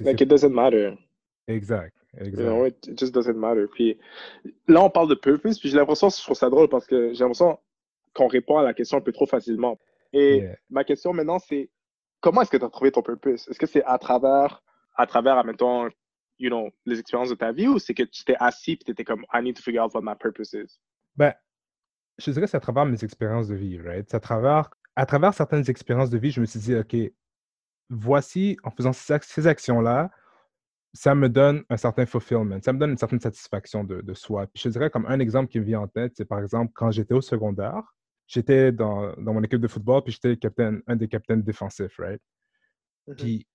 Like 0.00 0.20
it 0.20 0.28
doesn't 0.28 0.52
matter. 0.52 0.96
Exact. 1.46 1.94
exact. 2.16 2.42
You 2.42 2.46
know, 2.46 2.66
it 2.66 2.98
just 2.98 3.14
doesn't 3.14 3.36
matter. 3.36 3.66
Puis 3.66 3.98
là, 4.66 4.82
on 4.82 4.90
parle 4.90 5.08
de 5.08 5.14
purpose, 5.14 5.58
puis 5.58 5.68
j'ai 5.68 5.76
l'impression, 5.76 6.08
je 6.08 6.22
trouve 6.22 6.36
ça 6.36 6.48
drôle 6.48 6.68
parce 6.68 6.86
que 6.86 7.12
j'ai 7.12 7.20
l'impression 7.20 7.58
qu'on 8.14 8.28
répond 8.28 8.58
à 8.58 8.62
la 8.62 8.72
question 8.72 8.98
un 8.98 9.02
peu 9.02 9.12
trop 9.12 9.26
facilement. 9.26 9.78
Et 10.12 10.48
ma 10.70 10.84
question 10.84 11.12
maintenant, 11.12 11.38
c'est 11.38 11.70
comment 12.20 12.42
est-ce 12.42 12.50
que 12.50 12.56
tu 12.56 12.64
as 12.64 12.70
trouvé 12.70 12.92
ton 12.92 13.02
purpose? 13.02 13.48
Est-ce 13.48 13.58
que 13.58 13.66
c'est 13.66 13.84
à 13.84 13.98
travers, 13.98 14.62
à 14.96 15.06
travers, 15.06 15.36
admettons, 15.36 15.90
you 16.38 16.48
know, 16.48 16.70
les 16.84 16.98
expériences 16.98 17.30
de 17.30 17.34
ta 17.34 17.52
vie 17.52 17.68
ou 17.68 17.78
c'est 17.78 17.94
que 17.94 18.02
tu 18.02 18.24
t'es 18.24 18.36
assis 18.38 18.72
et 18.72 18.76
tu 18.76 18.90
étais 18.90 19.04
comme, 19.04 19.24
I 19.32 19.42
need 19.42 19.56
to 19.56 19.62
figure 19.62 19.82
out 19.82 19.94
what 19.94 20.02
my 20.02 20.14
purpose 20.18 20.52
is? 20.52 20.78
Ben, 21.16 21.32
je 22.18 22.30
dirais 22.30 22.46
que 22.46 22.50
c'est 22.50 22.56
à 22.56 22.60
travers 22.60 22.86
mes 22.86 23.02
expériences 23.04 23.48
de 23.48 23.54
vie, 23.54 23.80
right? 23.80 24.06
C'est 24.08 24.16
à 24.16 24.20
travers, 24.20 24.70
à 24.96 25.06
travers 25.06 25.34
certaines 25.34 25.68
expériences 25.68 26.10
de 26.10 26.18
vie, 26.18 26.30
je 26.30 26.40
me 26.40 26.46
suis 26.46 26.60
dit, 26.60 26.74
OK, 26.74 26.96
voici, 27.90 28.56
en 28.62 28.70
faisant 28.70 28.92
ces, 28.92 29.46
actions-là, 29.46 30.10
ça 30.92 31.14
me 31.14 31.28
donne 31.28 31.64
un 31.70 31.76
certain 31.76 32.06
fulfillment, 32.06 32.60
ça 32.62 32.72
me 32.72 32.78
donne 32.78 32.90
une 32.90 32.96
certaine 32.96 33.20
satisfaction 33.20 33.82
de, 33.82 34.00
de 34.00 34.14
soi. 34.14 34.46
Puis 34.46 34.62
je 34.64 34.68
dirais 34.68 34.90
comme 34.90 35.06
un 35.06 35.18
exemple 35.18 35.50
qui 35.50 35.58
me 35.58 35.64
vient 35.64 35.80
en 35.80 35.88
tête, 35.88 36.12
c'est 36.16 36.24
par 36.24 36.40
exemple 36.40 36.72
quand 36.74 36.92
j'étais 36.92 37.14
au 37.14 37.20
secondaire, 37.20 37.82
j'étais 38.28 38.70
dans, 38.70 39.12
dans, 39.16 39.34
mon 39.34 39.42
équipe 39.42 39.60
de 39.60 39.66
football, 39.66 40.02
puis 40.04 40.12
j'étais 40.12 40.36
capitaine, 40.36 40.82
un 40.86 40.94
des 40.94 41.08
capitaines 41.08 41.42
défensifs, 41.42 41.96
right? 41.98 42.20
Mm-hmm. 43.08 43.16
Puis 43.16 43.46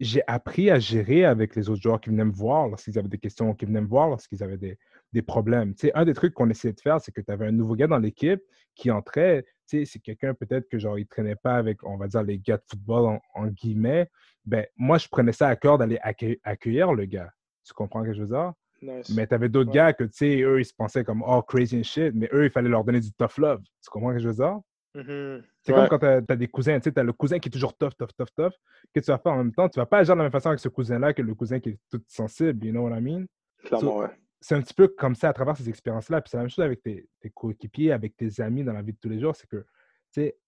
j'ai 0.00 0.22
appris 0.26 0.70
à 0.70 0.78
gérer 0.78 1.24
avec 1.24 1.56
les 1.56 1.68
autres 1.68 1.82
joueurs 1.82 2.00
qui 2.00 2.10
venaient 2.10 2.24
me 2.24 2.32
voir 2.32 2.68
lorsqu'ils 2.68 2.98
avaient 2.98 3.08
des 3.08 3.18
questions, 3.18 3.54
qui 3.54 3.64
venaient 3.64 3.80
me 3.80 3.86
voir 3.86 4.08
lorsqu'ils 4.08 4.42
avaient 4.42 4.58
des, 4.58 4.78
des 5.12 5.22
problèmes. 5.22 5.74
Tu 5.74 5.86
sais, 5.86 5.92
un 5.94 6.04
des 6.04 6.14
trucs 6.14 6.34
qu'on 6.34 6.50
essayait 6.50 6.74
de 6.74 6.80
faire, 6.80 7.00
c'est 7.00 7.12
que 7.12 7.20
tu 7.20 7.32
avais 7.32 7.46
un 7.46 7.52
nouveau 7.52 7.74
gars 7.74 7.86
dans 7.86 7.98
l'équipe 7.98 8.42
qui 8.74 8.90
entrait. 8.90 9.44
Tu 9.66 9.78
sais, 9.78 9.84
c'est 9.84 9.98
quelqu'un 9.98 10.34
peut-être 10.34 10.68
que 10.68 10.78
genre 10.78 10.98
il 10.98 11.06
traînait 11.06 11.36
pas 11.36 11.56
avec, 11.56 11.82
on 11.84 11.96
va 11.96 12.08
dire, 12.08 12.22
les 12.22 12.38
gars 12.38 12.58
de 12.58 12.64
football 12.68 13.18
en, 13.34 13.46
guillemets. 13.46 14.08
Ben, 14.44 14.66
moi, 14.76 14.98
je 14.98 15.08
prenais 15.08 15.32
ça 15.32 15.48
à 15.48 15.56
cœur 15.56 15.78
d'aller 15.78 15.98
accueillir, 16.44 16.92
le 16.92 17.06
gars. 17.06 17.32
Tu 17.64 17.72
comprends 17.72 18.02
ce 18.02 18.08
que 18.08 18.14
je 18.14 18.22
veux 18.22 18.28
dire? 18.28 18.52
Mais 18.82 19.26
tu 19.26 19.34
avais 19.34 19.48
d'autres 19.48 19.72
gars 19.72 19.92
que, 19.92 20.04
tu 20.04 20.12
sais, 20.12 20.42
eux, 20.42 20.60
ils 20.60 20.66
se 20.66 20.74
pensaient 20.74 21.02
comme, 21.02 21.24
oh, 21.26 21.42
crazy 21.42 21.78
and 21.78 21.82
shit, 21.82 22.12
mais 22.14 22.28
eux, 22.32 22.44
il 22.44 22.50
fallait 22.50 22.68
leur 22.68 22.84
donner 22.84 23.00
du 23.00 23.10
tough 23.12 23.38
love. 23.38 23.62
Tu 23.82 23.90
comprends 23.90 24.10
ce 24.10 24.16
que 24.16 24.20
je 24.20 24.28
veux 24.28 24.34
dire? 24.34 24.60
Mm-hmm. 24.94 25.42
C'est 25.66 25.72
comme 25.72 25.88
quand 25.88 25.98
tu 25.98 26.06
as, 26.06 26.36
des 26.36 26.46
cousins, 26.46 26.78
tu 26.78 26.84
sais, 26.84 26.92
tu 26.92 27.00
as 27.00 27.02
le 27.02 27.12
cousin 27.12 27.40
qui 27.40 27.48
est 27.48 27.50
toujours 27.50 27.76
tough, 27.76 27.90
tough, 27.98 28.10
tough, 28.16 28.28
tough, 28.36 28.52
que 28.94 29.00
tu 29.00 29.06
vas 29.06 29.18
faire 29.18 29.32
en 29.32 29.38
même 29.38 29.52
temps. 29.52 29.68
Tu 29.68 29.80
vas 29.80 29.86
pas 29.86 29.98
agir 29.98 30.14
de 30.14 30.18
la 30.18 30.24
même 30.24 30.32
façon 30.32 30.50
avec 30.50 30.60
ce 30.60 30.68
cousin-là 30.68 31.12
que 31.12 31.22
le 31.22 31.34
cousin 31.34 31.58
qui 31.58 31.70
est 31.70 31.78
tout 31.90 32.00
sensible, 32.06 32.64
you 32.64 32.72
know 32.72 32.88
what 32.88 32.96
I 32.96 33.00
mean? 33.00 33.24
Clairement, 33.64 33.98
ouais. 33.98 34.10
C'est 34.40 34.54
un 34.54 34.62
petit 34.62 34.74
peu 34.74 34.86
comme 34.86 35.16
ça 35.16 35.30
à 35.30 35.32
travers 35.32 35.56
ces 35.56 35.68
expériences-là. 35.68 36.20
Puis 36.20 36.30
c'est 36.30 36.36
la 36.36 36.44
même 36.44 36.50
chose 36.50 36.64
avec 36.64 36.82
tes, 36.82 37.08
tes 37.20 37.30
coéquipiers, 37.30 37.90
avec 37.90 38.16
tes 38.16 38.40
amis 38.40 38.62
dans 38.62 38.74
la 38.74 38.82
vie 38.82 38.92
de 38.92 38.98
tous 38.98 39.08
les 39.08 39.18
jours. 39.18 39.34
C'est 39.34 39.48
que, 39.48 39.56
tu 39.56 39.66
sais, 40.12 40.38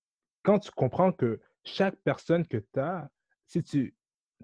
quand 0.45 0.61
tu 0.61 0.71
comprends 0.71 1.11
que 1.11 1.41
chaque 1.65 1.97
personne 2.05 2.47
que 2.47 2.59
tu 2.59 2.79
as, 2.79 3.11
si 3.47 3.63
tu, 3.65 3.97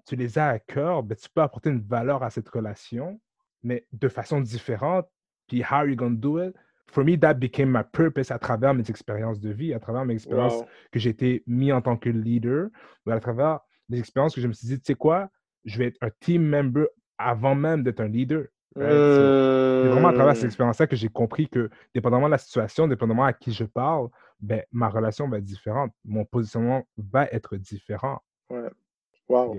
tu 0.05 0.15
les 0.17 0.37
as 0.37 0.49
à 0.49 0.59
cœur, 0.59 1.03
ben, 1.03 1.15
tu 1.15 1.29
peux 1.33 1.41
apporter 1.41 1.69
une 1.69 1.81
valeur 1.81 2.21
à 2.21 2.29
cette 2.29 2.49
relation, 2.49 3.21
mais 3.63 3.87
de 3.93 4.09
façon 4.09 4.41
différente. 4.41 5.07
Puis, 5.47 5.61
how 5.61 5.75
are 5.75 5.87
you 5.87 5.95
going 5.95 6.15
to 6.15 6.17
do 6.17 6.43
it? 6.43 6.55
For 6.95 7.03
me, 7.03 7.17
that 7.17 7.35
became 7.35 7.69
my 7.69 7.83
purpose 7.83 8.31
à 8.31 8.39
travers 8.39 8.73
mes 8.73 8.89
expériences 8.89 9.41
de 9.41 9.51
vie, 9.51 9.73
à 9.73 9.79
travers 9.79 10.05
mes 10.05 10.13
expériences 10.13 10.63
que 10.91 10.99
j'ai 10.99 11.09
été 11.09 11.43
mis 11.45 11.73
en 11.73 11.81
tant 11.81 11.97
que 11.97 12.09
leader, 12.09 12.69
ou 13.05 13.11
à 13.11 13.19
travers 13.19 13.59
des 13.89 13.99
expériences 13.99 14.33
que 14.33 14.39
je 14.39 14.47
me 14.47 14.53
suis 14.53 14.67
dit, 14.67 14.79
tu 14.79 14.85
sais 14.85 14.95
quoi, 14.95 15.29
je 15.65 15.77
vais 15.77 15.87
être 15.87 15.97
un 16.01 16.09
team 16.21 16.47
member 16.47 16.87
avant 17.17 17.53
même 17.53 17.83
d'être 17.83 17.99
un 17.99 18.07
leader. 18.07 18.45
C'est 18.77 18.81
vraiment 18.81 20.07
à 20.07 20.13
travers 20.13 20.35
cette 20.35 20.43
mmh. 20.43 20.47
expérience-là 20.47 20.87
que 20.87 20.95
j'ai 20.95 21.09
compris 21.09 21.49
que, 21.49 21.69
dépendamment 21.93 22.27
de 22.27 22.31
la 22.31 22.37
situation, 22.37 22.87
dépendamment 22.87 23.25
à 23.25 23.33
qui 23.33 23.51
je 23.51 23.65
parle, 23.65 24.07
ben, 24.39 24.63
ma 24.71 24.87
relation 24.87 25.27
va 25.27 25.37
être 25.37 25.43
différente. 25.43 25.91
Mon 26.05 26.23
positionnement 26.23 26.83
va 26.97 27.25
être 27.31 27.57
différent. 27.57 28.19
Ouais. 28.49 28.69
Wow. 29.27 29.57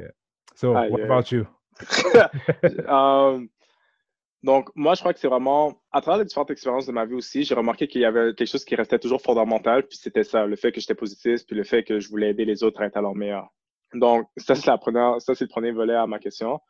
So, 0.55 0.73
what 0.73 1.00
about 1.02 1.33
you? 1.33 1.47
um, 2.88 3.50
donc, 4.47 4.71
moi, 4.76 4.95
je 4.95 5.00
crois 5.00 5.12
que 5.12 5.19
c'est 5.19 5.26
vraiment, 5.26 5.83
à 5.91 6.00
travers 6.00 6.21
les 6.21 6.25
différentes 6.25 6.53
expériences 6.53 6.87
de 6.87 6.93
ma 6.93 7.05
vie 7.05 7.15
aussi, 7.15 7.43
j'ai 7.43 7.57
remarqué 7.57 7.88
qu'il 7.88 8.00
y 8.00 8.05
avait 8.05 8.33
quelque 8.33 8.47
chose 8.47 8.65
qui 8.65 8.76
restait 8.76 9.00
toujours 9.00 9.21
fondamental, 9.21 9.83
puis 9.83 9.99
c'était 9.99 10.23
ça, 10.23 10.47
le 10.47 10.55
fait 10.55 10.71
que 10.71 10.81
j'étais 10.81 10.95
positif, 10.95 11.45
puis 11.45 11.57
le 11.57 11.65
fait 11.65 11.83
que 11.83 11.99
je 11.99 12.09
voulais 12.09 12.31
aider 12.31 12.45
les 12.45 12.62
autres 12.62 12.81
à 12.81 12.87
être 12.87 12.97
à 12.97 13.00
leur 13.00 13.17
meilleur. 13.17 13.49
Donc, 13.93 14.29
ça, 14.37 14.55
c'est 14.55 14.69
la 14.69 14.79
première, 14.79 15.21
ça, 15.21 15.35
c'est 15.35 15.47
le 15.47 15.49
premier 15.49 15.73
volet 15.73 15.97
à 15.97 16.07
ma 16.07 16.21
question. 16.21 16.61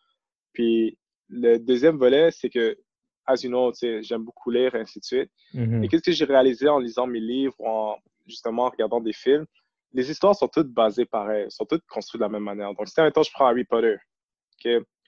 Puis, 0.54 0.96
le 1.28 1.58
deuxième 1.58 1.98
volet, 1.98 2.30
c'est 2.30 2.48
que, 2.48 2.78
as 3.26 3.42
you 3.42 3.50
know, 3.50 3.70
j'aime 4.00 4.24
beaucoup 4.24 4.50
lire, 4.50 4.74
et 4.74 4.80
ainsi 4.80 4.98
de 4.98 5.04
suite. 5.04 5.30
Mm-hmm. 5.52 5.84
Et 5.84 5.88
qu'est-ce 5.88 6.02
que 6.02 6.12
j'ai 6.12 6.24
réalisé 6.24 6.70
en 6.70 6.78
lisant 6.78 7.06
mes 7.06 7.20
livres, 7.20 7.60
en, 7.60 7.96
justement, 8.26 8.64
en 8.64 8.70
regardant 8.70 9.00
des 9.00 9.12
films? 9.12 9.44
Les 9.92 10.10
histoires 10.10 10.34
sont 10.34 10.48
toutes 10.48 10.72
basées 10.72 11.04
pareil, 11.04 11.44
sont 11.50 11.66
toutes 11.66 11.84
construites 11.88 12.20
de 12.20 12.24
la 12.24 12.30
même 12.30 12.42
manière. 12.42 12.72
Donc, 12.72 12.88
si 12.88 12.98
un 13.02 13.10
temps, 13.10 13.22
je 13.22 13.32
prends 13.32 13.48
Harry 13.48 13.64
Potter. 13.64 13.96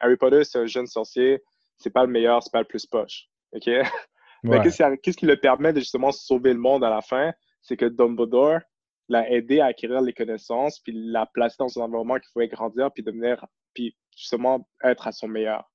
Harry 0.00 0.16
Potter, 0.18 0.44
c'est 0.44 0.58
un 0.58 0.66
jeune 0.66 0.86
sorcier 0.86 1.40
c'est 1.78 1.90
pas 1.90 2.04
le 2.04 2.10
meilleur, 2.10 2.42
c'est 2.42 2.52
pas 2.52 2.60
le 2.60 2.66
plus 2.66 2.86
poche. 2.86 3.28
OK? 3.52 3.66
Mais 4.44 4.60
qu'est-ce 4.62 5.16
qui, 5.16 5.26
le 5.26 5.36
permet 5.36 5.72
de 5.72 5.80
justement 5.80 6.12
sauver 6.12 6.52
le 6.52 6.60
monde 6.60 6.84
à 6.84 6.90
la 6.90 7.00
fin? 7.00 7.32
C'est 7.60 7.76
que 7.76 7.86
Dumbledore 7.86 8.60
l'a 9.08 9.28
aidé 9.30 9.60
à 9.60 9.66
acquérir 9.66 10.00
les 10.00 10.12
connaissances, 10.12 10.78
puis 10.80 10.92
l'a 10.94 11.26
placé 11.26 11.56
dans 11.58 11.78
un 11.78 11.84
environnement 11.84 12.14
qu'il 12.14 12.30
pouvait 12.32 12.48
grandir, 12.48 12.92
puis 12.92 13.02
devenir, 13.02 13.44
puis 13.74 13.96
justement 14.16 14.68
être 14.84 15.06
à 15.08 15.12
son 15.12 15.28
meilleur. 15.28 15.68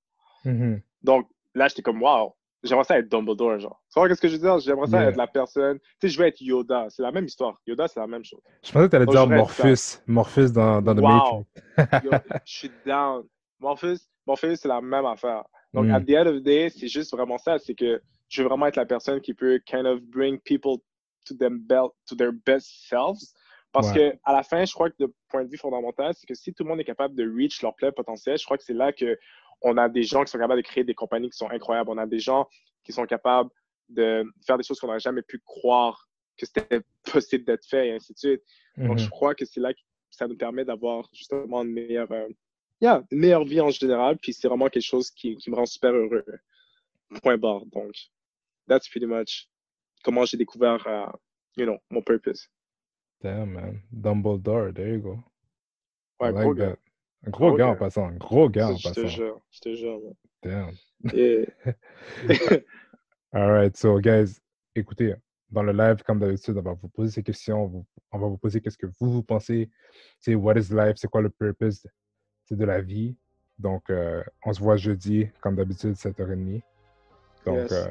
Mm-hmm. 0.46 0.82
Donc 1.02 1.28
là, 1.56 1.68
j'étais 1.68 1.82
comme, 1.82 2.02
wow, 2.02 2.36
j'aimerais 2.64 2.86
ça 2.86 2.98
être 2.98 3.10
Dumbledore, 3.10 3.60
genre. 3.60 3.82
Tu 3.92 4.00
vois 4.00 4.08
qu'est-ce 4.08 4.22
que 4.22 4.28
je 4.28 4.34
veux 4.34 4.42
dire? 4.42 4.60
J'aimerais 4.60 4.88
ça 4.88 5.02
Yeah. 5.02 5.10
être 5.10 5.18
la 5.18 5.28
personne. 5.28 5.80
Tu 5.80 5.86
sais, 6.02 6.10
je 6.10 6.20
veux 6.20 6.28
être 6.28 6.42
Yoda. 6.42 6.88
C'est 6.90 7.02
la 7.02 7.12
même 7.12 7.26
histoire. 7.26 7.60
Yoda, 7.68 7.88
c'est 7.88 8.00
la 8.00 8.08
même 8.08 8.24
chose. 8.24 8.42
Je 8.64 8.72
pensais 8.72 8.86
que 8.86 8.90
tu 8.92 8.96
allais 8.96 9.06
dire 9.06 9.28
Morpheus. 9.28 10.02
Morpheus 10.08 10.52
dans, 10.52 10.82
dans 10.82 10.96
The. 10.96 11.00
Matrix. 11.00 11.46
Yo, 12.06 12.12
je 12.46 12.54
suis 12.54 12.72
down. 12.86 13.24
Morpheus, 13.60 14.08
Morpheus 14.26 14.58
c'est 14.58 14.68
la 14.68 14.82
même 14.82 15.06
affaire. 15.06 15.44
Donc, 15.74 15.86
Mm. 15.88 15.92
at 15.92 16.02
the 16.02 16.10
end 16.12 16.28
of 16.28 16.36
the 16.38 16.44
day, 16.44 16.70
c'est 16.70 16.88
juste 16.88 17.12
vraiment 17.12 17.38
ça. 17.38 17.58
C'est 17.60 17.74
que 17.76 18.02
je 18.30 18.42
veux 18.42 18.48
vraiment 18.48 18.68
être 18.68 18.76
la 18.76 18.86
personne 18.86 19.20
qui 19.22 19.34
peut 19.34 19.60
kind 19.66 19.86
of 19.86 20.02
bring 20.02 20.40
people 20.40 20.78
to, 21.26 21.36
them 21.36 21.60
bel- 21.60 21.90
to 22.08 22.16
their 22.16 22.32
best 22.46 22.68
selves. 22.88 23.20
Parce 23.72 23.92
Ouais. 23.92 24.12
que 24.14 24.18
à 24.24 24.34
la 24.34 24.44
fin, 24.44 24.64
je 24.66 24.74
crois 24.74 24.90
que 24.92 24.96
de 25.00 25.14
point 25.30 25.44
de 25.44 25.50
vue 25.50 25.58
fondamental, 25.58 26.14
c'est 26.14 26.28
que 26.28 26.36
si 26.36 26.54
tout 26.54 26.64
le 26.64 26.70
monde 26.70 26.80
est 26.80 26.84
capable 26.86 27.16
de 27.16 27.24
reach 27.28 27.62
leur 27.64 27.74
plein 27.76 27.92
potentiel, 27.92 28.38
je 28.38 28.46
crois 28.46 28.58
que 28.58 28.64
c'est 28.64 28.74
là 28.74 28.94
que 28.94 29.18
on 29.62 29.78
a 29.78 29.90
des 29.90 30.04
gens 30.04 30.24
qui 30.24 30.32
sont 30.32 30.38
capables 30.38 30.62
de 30.62 30.68
créer 30.68 30.84
des 30.84 30.94
compagnies 30.94 31.30
qui 31.30 31.38
sont 31.38 31.50
incroyables. 31.50 31.90
On 31.90 31.98
a 31.98 32.06
des 32.06 32.20
gens 32.20 32.48
qui 32.84 32.92
sont 32.92 33.06
capables 33.06 33.50
de 33.90 34.24
faire 34.46 34.58
des 34.58 34.64
choses 34.64 34.80
qu'on 34.80 34.88
n'aurait 34.88 35.00
jamais 35.00 35.22
pu 35.24 35.40
croire 35.46 36.08
que 36.38 36.46
c'était 36.46 36.82
possible 37.12 37.46
d'être 37.46 37.66
fait 37.66 37.88
et 37.88 37.92
ainsi 37.94 38.14
de 38.14 38.18
suite. 38.20 38.42
Donc, 38.78 38.94
Mhm. 39.00 39.06
je 39.06 39.10
crois 39.10 39.34
que 39.36 39.46
c'est 39.46 39.60
là 39.60 39.74
que 39.74 39.80
ça 40.12 40.28
nous 40.28 40.36
permet 40.38 40.66
d'avoir 40.66 41.08
justement 41.14 41.64
une 41.64 41.72
meilleure, 41.72 42.12
euh, 42.12 42.28
yeah, 42.82 43.02
une 43.12 43.20
meilleure 43.20 43.46
vie 43.46 43.62
en 43.62 43.70
général. 43.70 44.18
Puis 44.18 44.34
c'est 44.34 44.48
vraiment 44.48 44.68
quelque 44.70 44.84
chose 44.86 45.10
qui, 45.12 45.36
qui 45.38 45.50
me 45.50 45.56
rend 45.56 45.66
super 45.66 45.92
heureux. 45.94 46.24
Point 47.22 47.38
barre. 47.38 47.66
Donc, 47.68 47.94
that's 48.68 48.90
pretty 48.90 49.06
much 49.06 49.48
comment 50.04 50.26
j'ai 50.26 50.38
découvert, 50.38 50.86
euh, 50.88 51.06
you 51.58 51.66
know, 51.66 51.78
mon 51.90 52.02
purpose. 52.02 52.50
Damn, 53.22 53.52
man. 53.54 53.82
Dumbledore, 53.92 54.74
there 54.74 54.90
you 54.96 55.00
go. 55.02 55.24
Ouais, 56.20 56.32
like 56.32 56.42
gros 56.44 56.54
gars. 56.56 56.70
that. 56.72 56.80
Un 57.26 57.32
gros 57.32 57.48
Gros 57.50 57.58
gars 57.58 57.68
en 57.68 57.74
gars. 57.74 57.80
passant. 57.80 58.08
Un 58.08 58.18
gros 58.18 58.50
gars 58.50 58.68
en 58.70 58.76
Je 58.76 58.90
te 58.90 59.02
passant. 59.02 59.08
jure, 59.08 59.42
je 59.52 59.60
te 59.62 59.76
jure. 59.76 60.00
man. 60.02 60.14
Damn. 60.44 60.76
Et- 61.14 61.48
All 63.34 63.50
right, 63.52 63.76
so 63.78 64.00
guys, 64.00 64.40
écoutez, 64.76 65.16
dans 65.50 65.64
le 65.64 65.72
live, 65.72 66.04
comme 66.04 66.20
d'habitude, 66.20 66.58
on 66.58 66.62
va 66.62 66.74
vous 66.74 66.90
poser 66.90 67.12
ces 67.12 67.24
questions, 67.24 67.86
on 68.12 68.20
va 68.20 68.28
vous 68.28 68.38
poser 68.38 68.60
qu'est-ce 68.62 68.78
que 68.78 68.88
vous, 69.00 69.12
vous 69.12 69.24
pensez, 69.24 69.70
c'est 70.20 70.36
what 70.36 70.56
is 70.58 70.70
life, 70.72 70.96
c'est 70.98 71.08
quoi 71.10 71.22
le 71.22 71.30
purpose? 71.30 71.88
C'est 72.46 72.56
de 72.58 72.66
la 72.66 72.82
vie. 72.82 73.16
Donc, 73.60 73.84
euh, 73.90 74.24
on 74.46 74.54
se 74.54 74.60
voit 74.62 74.78
jeudi, 74.78 75.28
comme 75.42 75.56
d'habitude, 75.56 75.96
7h30. 75.96 76.62
Donc, 77.46 77.56
Yes. 77.58 77.72
euh, 77.72 77.86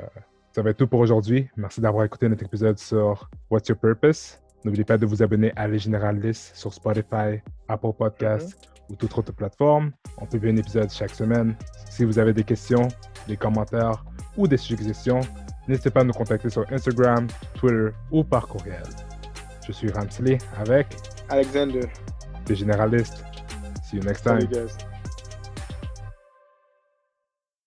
ça 0.53 0.63
va 0.63 0.71
être 0.71 0.77
tout 0.79 0.87
pour 0.87 1.01
aujourd'hui. 1.01 1.49
Merci 1.57 1.81
d'avoir 1.81 2.05
écouté 2.05 2.29
notre 2.29 2.45
épisode 2.45 2.79
sur 2.79 3.31
What's 3.51 3.69
Your 3.69 3.79
Purpose? 3.79 4.39
N'oubliez 4.65 4.85
pas 4.85 4.99
de 4.99 5.07
vous 5.07 5.23
abonner 5.23 5.53
à 5.57 5.67
Les 5.67 5.79
Généralistes 5.79 6.55
sur 6.57 6.73
Spotify, 6.73 7.41
Apple 7.69 7.93
Podcasts 7.99 8.57
ou 8.91 8.95
toute 8.97 9.17
autre 9.19 9.33
plateforme. 9.33 9.93
On 10.19 10.27
publie 10.27 10.51
un 10.51 10.57
épisode 10.57 10.91
chaque 10.91 11.11
semaine. 11.11 11.57
Si 11.91 12.05
vous 12.05 12.19
avez 12.19 12.33
des 12.33 12.45
questions, 12.45 12.87
des 13.27 13.37
commentaires 13.37 14.05
ou 14.37 14.47
des 14.47 14.57
suggestions, 14.57 15.21
n'hésitez 15.67 15.91
pas 15.91 16.01
à 16.01 16.05
nous 16.05 16.13
contacter 16.13 16.49
sur 16.51 16.65
Instagram, 16.73 17.27
Twitter 17.55 17.89
ou 18.11 18.23
par 18.23 18.47
courriel. 18.47 18.83
Je 19.67 19.73
suis 19.73 19.91
Ramsley 19.91 20.39
avec 20.59 20.87
Alexander, 21.29 21.89
Les 22.49 22.55
Généralistes. 22.55 23.25
See 23.93 23.99
you 23.99 24.05
next 24.05 24.23
time. 24.23 24.92